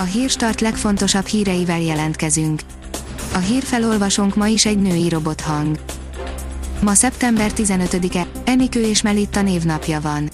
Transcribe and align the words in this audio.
A 0.00 0.02
hírstart 0.02 0.60
legfontosabb 0.60 1.26
híreivel 1.26 1.80
jelentkezünk. 1.80 2.60
A 3.34 3.38
hírfelolvasónk 3.38 4.36
ma 4.36 4.46
is 4.46 4.66
egy 4.66 4.78
női 4.78 5.08
robothang. 5.08 5.78
Ma 6.82 6.94
szeptember 6.94 7.50
15-e, 7.56 8.26
Enikő 8.44 8.80
és 8.80 9.02
Melitta 9.02 9.42
névnapja 9.42 10.00
van. 10.00 10.30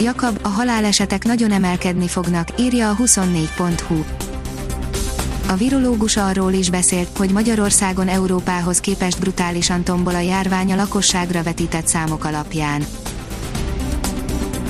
Jakab, 0.00 0.38
a 0.42 0.48
halálesetek 0.48 1.24
nagyon 1.24 1.52
emelkedni 1.52 2.08
fognak, 2.08 2.48
írja 2.60 2.90
a 2.90 2.96
24.hu. 2.96 4.04
A 5.48 5.54
virológus 5.54 6.16
arról 6.16 6.52
is 6.52 6.70
beszélt, 6.70 7.08
hogy 7.18 7.30
Magyarországon 7.30 8.08
Európához 8.08 8.80
képest 8.80 9.20
brutálisan 9.20 9.82
tombol 9.82 10.14
a 10.14 10.20
járvány 10.20 10.72
a 10.72 10.76
lakosságra 10.76 11.42
vetített 11.42 11.86
számok 11.86 12.24
alapján. 12.24 12.86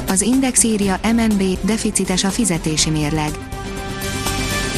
Az 0.09 0.21
Index 0.21 0.63
írja 0.63 1.01
MNB, 1.03 1.43
deficites 1.63 2.25
a 2.25 2.29
fizetési 2.29 2.91
mérleg. 2.91 3.46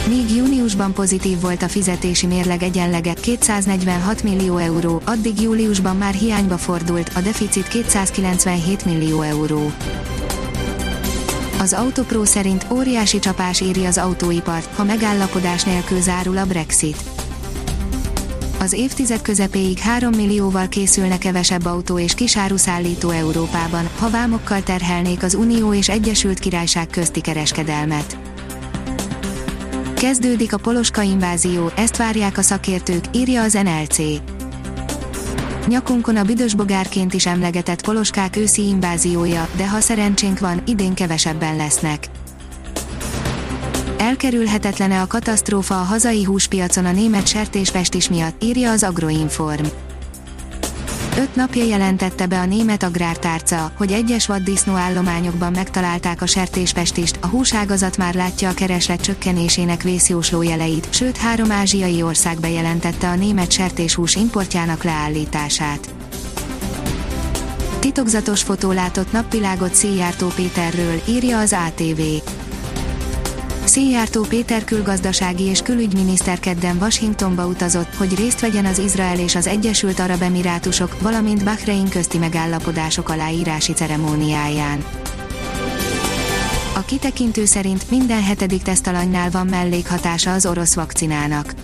Míg 0.09 0.37
júniusban 0.37 0.93
pozitív 0.93 1.41
volt 1.41 1.63
a 1.63 1.69
fizetési 1.69 2.27
mérleg 2.27 2.63
egyenlege 2.63 3.15
246 3.15 4.23
millió 4.23 4.57
euró, 4.57 5.03
addig 5.05 5.41
júliusban 5.41 5.97
már 5.97 6.15
hiányba 6.15 6.59
fordult, 6.59 7.11
a 7.15 7.21
deficit 7.21 7.69
297 7.69 8.85
millió 8.85 9.23
euró. 9.23 9.73
Az 11.61 11.73
Autopro 11.73 12.25
szerint 12.25 12.67
óriási 12.71 13.19
csapás 13.19 13.61
éri 13.61 13.85
az 13.85 13.99
autóipart, 13.99 14.75
ha 14.75 14.85
megállapodás 14.85 15.65
nélkül 15.65 16.01
zárul 16.01 16.37
a 16.37 16.47
Brexit. 16.47 16.97
Az 18.61 18.73
évtized 18.73 19.23
közepéig 19.23 19.79
3 19.79 20.15
millióval 20.15 20.69
készülne 20.69 21.19
kevesebb 21.19 21.65
autó 21.65 21.99
és 21.99 22.15
kisáruszállító 22.15 23.11
Európában, 23.11 23.89
ha 23.99 24.11
vámokkal 24.11 24.63
terhelnék 24.63 25.23
az 25.23 25.35
Unió 25.35 25.75
és 25.75 25.89
Egyesült 25.89 26.39
Királyság 26.39 26.87
közti 26.87 27.21
kereskedelmet. 27.21 28.28
Kezdődik 29.99 30.53
a 30.53 30.57
poloska 30.57 31.03
invázió, 31.03 31.71
ezt 31.77 31.97
várják 31.97 32.39
a 32.39 32.43
szakértők, 32.43 33.05
írja 33.13 33.43
az 33.43 33.53
NLC. 33.53 33.99
Nyakunkon 35.67 36.17
a 36.17 36.23
büdös 36.23 36.55
bogárként 36.55 37.15
is 37.15 37.27
emlegetett 37.27 37.83
poloskák 37.83 38.37
őszi 38.37 38.67
inváziója, 38.67 39.49
de 39.57 39.69
ha 39.69 39.81
szerencsénk 39.81 40.39
van, 40.39 40.63
idén 40.67 40.95
kevesebben 40.95 41.57
lesznek. 41.57 42.07
Elkerülhetetlene 43.97 45.01
a 45.01 45.07
katasztrófa 45.07 45.81
a 45.81 45.85
hazai 45.85 46.25
húspiacon 46.25 46.85
a 46.85 46.93
német 46.93 47.27
sertésfestis 47.27 48.09
miatt, 48.09 48.43
írja 48.43 48.71
az 48.71 48.83
Agroinform. 48.83 49.65
Öt 51.19 51.35
napja 51.35 51.65
jelentette 51.65 52.27
be 52.27 52.39
a 52.39 52.45
német 52.45 52.83
agrártárca, 52.83 53.73
hogy 53.77 53.93
egyes 53.93 54.27
vaddisznó 54.27 54.75
állományokban 54.75 55.53
megtalálták 55.53 56.23
a 56.23 56.27
sertéspestist, 56.27 57.19
a 57.21 57.27
húságazat 57.27 57.97
már 57.97 58.15
látja 58.15 58.49
a 58.49 58.55
kereslet 58.55 59.01
csökkenésének 59.01 59.83
vészjósló 59.83 60.43
jeleit, 60.43 60.87
sőt 60.91 61.17
három 61.17 61.51
ázsiai 61.51 62.03
ország 62.03 62.41
bejelentette 62.41 63.09
a 63.09 63.15
német 63.15 63.51
sertéshús 63.51 64.15
importjának 64.15 64.83
leállítását. 64.83 65.89
Titokzatos 67.79 68.43
fotó 68.43 68.73
látott 68.73 69.13
napvilágot 69.13 69.75
Széjártó 69.75 70.27
Péterről, 70.27 71.03
írja 71.09 71.39
az 71.39 71.57
ATV. 71.67 72.01
Széjártó 73.79 74.23
Péter 74.23 74.65
külgazdasági 74.65 75.43
és 75.43 75.61
külügyminiszter 75.61 76.41
kedden 76.41 76.77
Washingtonba 76.77 77.47
utazott, 77.47 77.95
hogy 77.95 78.15
részt 78.15 78.41
vegyen 78.41 78.65
az 78.65 78.79
Izrael 78.79 79.19
és 79.19 79.35
az 79.35 79.47
Egyesült 79.47 79.99
Arab 79.99 80.23
Emirátusok, 80.23 81.01
valamint 81.01 81.45
Bahrein 81.45 81.89
közti 81.89 82.19
megállapodások 82.19 83.09
aláírási 83.09 83.73
ceremóniáján. 83.73 84.85
A 86.75 86.81
kitekintő 86.81 87.45
szerint 87.45 87.91
minden 87.91 88.23
hetedik 88.23 88.63
tesztalanynál 88.63 89.31
van 89.31 89.47
mellékhatása 89.47 90.33
az 90.33 90.47
orosz 90.47 90.75
vakcinának 90.75 91.55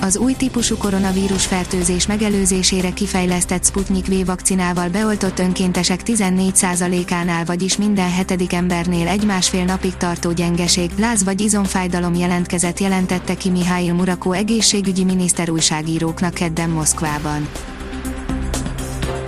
az 0.00 0.16
új 0.16 0.32
típusú 0.32 0.76
koronavírus 0.76 1.46
fertőzés 1.46 2.06
megelőzésére 2.06 2.90
kifejlesztett 2.90 3.64
Sputnik 3.64 4.06
V 4.06 4.24
vakcinával 4.24 4.88
beoltott 4.88 5.38
önkéntesek 5.38 6.00
14%-ánál 6.04 7.44
vagyis 7.44 7.76
minden 7.76 8.10
hetedik 8.10 8.52
embernél 8.52 9.08
egy-másfél 9.08 9.64
napig 9.64 9.96
tartó 9.96 10.32
gyengeség, 10.32 10.90
láz 10.98 11.24
vagy 11.24 11.40
izomfájdalom 11.40 12.14
jelentkezett 12.14 12.78
jelentette 12.78 13.34
ki 13.34 13.50
Mihály 13.50 13.88
Murakó 13.88 14.32
egészségügyi 14.32 15.04
miniszter 15.04 15.50
újságíróknak 15.50 16.34
kedden 16.34 16.70
Moszkvában. 16.70 17.48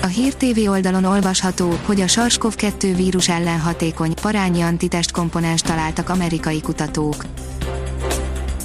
A 0.03 0.07
Hír 0.07 0.35
TV 0.35 0.71
oldalon 0.71 1.05
olvasható, 1.05 1.79
hogy 1.85 2.01
a 2.01 2.07
SARS-CoV-2 2.07 2.93
vírus 2.97 3.29
ellen 3.29 3.61
hatékony, 3.61 4.15
parányi 4.21 4.61
antitest 4.61 5.11
komponens 5.11 5.63
találtak 5.63 6.09
amerikai 6.09 6.61
kutatók. 6.61 7.25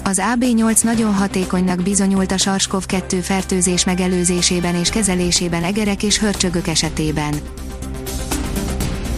Az 0.07 0.21
AB8 0.35 0.83
nagyon 0.83 1.13
hatékonynak 1.13 1.81
bizonyult 1.81 2.31
a 2.31 2.35
SARS-CoV-2 2.35 3.19
fertőzés 3.21 3.83
megelőzésében 3.83 4.75
és 4.75 4.89
kezelésében 4.89 5.63
egerek 5.63 6.03
és 6.03 6.19
hörcsögök 6.19 6.67
esetében. 6.67 7.33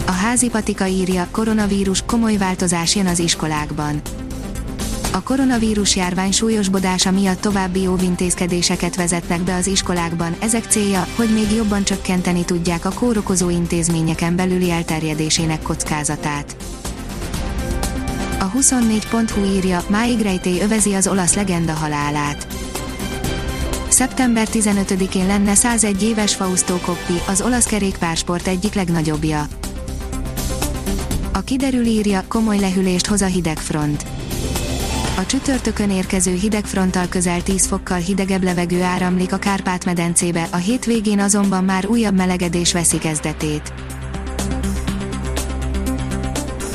A 0.06 0.10
házi 0.10 0.48
patika 0.48 0.86
írja, 0.86 1.28
koronavírus 1.30 2.02
komoly 2.06 2.36
változás 2.36 2.96
jön 2.96 3.06
az 3.06 3.18
iskolákban. 3.18 4.00
A 5.12 5.22
koronavírus 5.22 5.96
járvány 5.96 6.32
súlyosbodása 6.32 7.10
miatt 7.10 7.40
további 7.40 7.86
óvintézkedéseket 7.86 8.96
vezetnek 8.96 9.40
be 9.40 9.54
az 9.54 9.66
iskolákban, 9.66 10.36
ezek 10.40 10.64
célja, 10.64 11.06
hogy 11.16 11.28
még 11.34 11.50
jobban 11.56 11.84
csökkenteni 11.84 12.44
tudják 12.44 12.84
a 12.84 12.92
kórokozó 12.92 13.50
intézményeken 13.50 14.36
belüli 14.36 14.70
elterjedésének 14.70 15.62
kockázatát. 15.62 16.56
A 18.40 18.50
24.hu 18.50 19.44
írja, 19.44 19.82
máig 19.88 20.20
rejtély 20.20 20.60
övezi 20.60 20.92
az 20.92 21.06
olasz 21.06 21.34
legenda 21.34 21.72
halálát. 21.72 22.46
Szeptember 23.88 24.48
15-én 24.52 25.26
lenne 25.26 25.54
101 25.54 26.02
éves 26.02 26.34
Fausto 26.34 26.76
Coppi, 26.76 27.20
az 27.28 27.40
olasz 27.40 27.64
kerékpársport 27.64 28.46
egyik 28.46 28.74
legnagyobbja. 28.74 29.46
A 31.32 31.40
kiderül 31.40 31.84
írja, 31.84 32.24
komoly 32.28 32.58
lehűlést 32.58 33.06
hoz 33.06 33.22
a 33.22 33.26
hidegfront. 33.26 34.06
A 35.16 35.26
csütörtökön 35.26 35.90
érkező 35.90 36.34
hidegfronttal 36.34 37.08
közel 37.08 37.42
10 37.42 37.66
fokkal 37.66 37.98
hidegebb 37.98 38.42
levegő 38.42 38.82
áramlik 38.82 39.32
a 39.32 39.38
Kárpát-medencébe, 39.38 40.48
a 40.50 40.56
hétvégén 40.56 41.20
azonban 41.20 41.64
már 41.64 41.86
újabb 41.86 42.14
melegedés 42.14 42.72
veszi 42.72 42.98
kezdetét. 42.98 43.72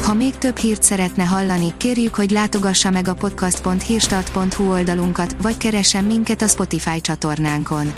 Ha 0.06 0.14
még 0.14 0.38
több 0.38 0.58
hírt 0.58 0.84
szeretne 0.84 1.24
hallani, 1.24 1.74
kérjük, 1.78 2.16
hogy 2.16 2.32
látogassa 2.32 2.90
meg 2.90 3.08
a 3.08 3.14
podcast.hírstart.hu 3.14 4.72
oldalunkat, 4.72 5.36
vagy 5.42 5.58
keressen 5.58 6.04
minket 6.04 6.42
a 6.42 6.48
Spotify 6.48 7.02
csatornánkon. 7.02 7.94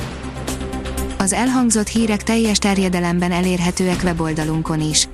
Az 1.17 1.33
elhangzott 1.33 1.87
hírek 1.87 2.23
teljes 2.23 2.57
terjedelemben 2.57 3.31
elérhetőek 3.31 4.03
weboldalunkon 4.03 4.81
is. 4.81 5.09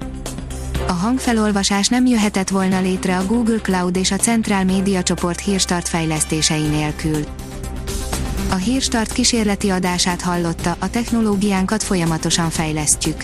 A 0.88 0.92
hangfelolvasás 0.92 1.88
nem 1.88 2.06
jöhetett 2.06 2.50
volna 2.50 2.82
létre 2.82 3.18
a 3.18 3.26
Google 3.26 3.60
Cloud 3.60 3.96
és 3.96 4.12
a 4.12 4.16
Centrál 4.18 4.64
Média 4.64 5.04
csoport 5.04 5.40
hírstart 5.40 5.88
fejlesztései 5.88 6.68
nélkül. 6.68 7.26
A 8.52 8.56
hírstart 8.56 9.14
kísérleti 9.14 9.70
adását 9.70 10.22
hallotta, 10.22 10.76
a 10.80 10.90
technológiánkat 10.90 11.84
folyamatosan 11.84 12.50
fejlesztjük. 12.50 13.24